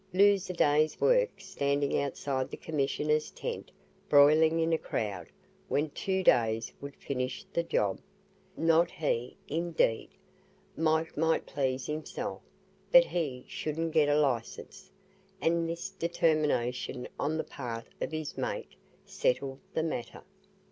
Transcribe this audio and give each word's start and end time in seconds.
"Lose 0.13 0.49
a 0.49 0.53
day's 0.53 0.99
work 0.99 1.29
standing 1.37 1.95
outside 1.99 2.49
the 2.49 2.57
Commissioner's 2.57 3.29
tent 3.29 3.69
broiling 4.09 4.59
in 4.59 4.73
a 4.73 4.77
crowd, 4.79 5.27
when 5.67 5.91
two 5.91 6.23
days 6.23 6.73
would 6.81 6.95
finish 6.95 7.45
the 7.53 7.61
job? 7.61 7.99
Not 8.57 8.89
he, 8.89 9.37
indeed! 9.47 10.09
Mike 10.75 11.15
might 11.15 11.45
please 11.45 11.85
himself, 11.85 12.41
but 12.91 13.05
HE 13.05 13.45
shouldn't 13.47 13.91
get 13.93 14.09
a 14.09 14.19
licence;" 14.19 14.89
and 15.39 15.69
this 15.69 15.91
determination 15.91 17.07
on 17.19 17.37
the 17.37 17.43
part 17.43 17.85
of 18.01 18.11
his 18.11 18.35
"mate" 18.35 18.73
settled 19.05 19.59
the 19.75 19.83
matter. 19.83 20.23